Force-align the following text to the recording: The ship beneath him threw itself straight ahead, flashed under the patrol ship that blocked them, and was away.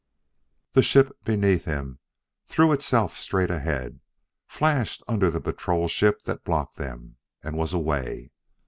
The 0.71 0.81
ship 0.81 1.15
beneath 1.23 1.65
him 1.65 1.99
threw 2.47 2.71
itself 2.71 3.15
straight 3.15 3.51
ahead, 3.51 3.99
flashed 4.47 5.03
under 5.07 5.29
the 5.29 5.39
patrol 5.39 5.87
ship 5.87 6.23
that 6.23 6.43
blocked 6.43 6.77
them, 6.77 7.17
and 7.43 7.55
was 7.55 7.71
away. 7.71 8.31